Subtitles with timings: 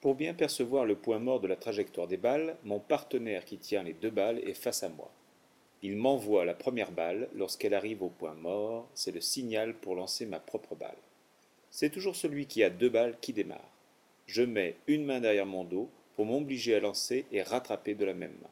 [0.00, 3.82] Pour bien percevoir le point mort de la trajectoire des balles, mon partenaire qui tient
[3.82, 5.10] les deux balles est face à moi.
[5.82, 10.24] Il m'envoie la première balle, lorsqu'elle arrive au point mort, c'est le signal pour lancer
[10.24, 10.96] ma propre balle.
[11.70, 13.70] C'est toujours celui qui a deux balles qui démarre.
[14.26, 18.14] Je mets une main derrière mon dos pour m'obliger à lancer et rattraper de la
[18.14, 18.50] même main.